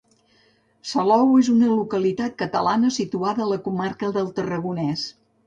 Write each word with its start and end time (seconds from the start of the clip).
Salou 0.91 1.35
és 1.41 1.51
una 1.55 1.69
localitat 1.73 2.33
catalana 2.39 2.91
situada 2.97 3.45
a 3.45 3.49
la 3.53 3.61
comarca 3.69 4.11
del 4.19 4.35
Tarragonès. 4.41 5.07